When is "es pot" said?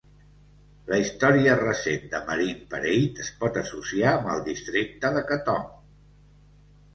3.27-3.61